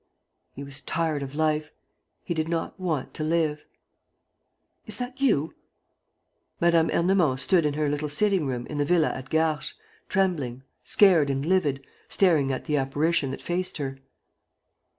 [0.53, 1.69] He was tired of life.
[2.23, 3.63] He did not want to live....
[4.87, 5.53] "Is that you?"
[6.59, 6.89] Mme.
[6.89, 9.75] Ernemont stood in her little sitting room in the villa at Garches,
[10.09, 13.99] trembling, scared and livid, staring at the apparition that faced her.